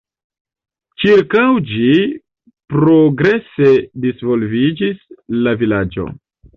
[1.03, 1.43] Ĉirkaŭ
[1.73, 1.91] ĝi
[2.73, 3.71] progrese
[4.09, 5.09] disvolviĝis
[5.47, 6.13] la vilaĝo.